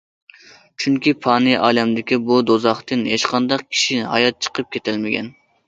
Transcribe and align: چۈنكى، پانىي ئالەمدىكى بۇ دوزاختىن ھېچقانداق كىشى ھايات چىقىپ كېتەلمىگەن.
چۈنكى، 0.83 1.13
پانىي 1.25 1.57
ئالەمدىكى 1.65 2.19
بۇ 2.31 2.39
دوزاختىن 2.53 3.05
ھېچقانداق 3.13 3.67
كىشى 3.69 4.03
ھايات 4.17 4.43
چىقىپ 4.49 4.77
كېتەلمىگەن. 4.79 5.33